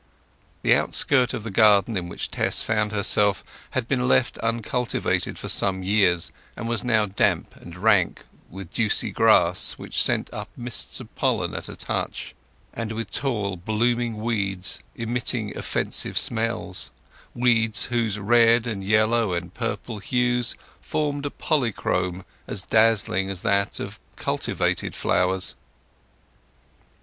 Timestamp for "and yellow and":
18.65-19.53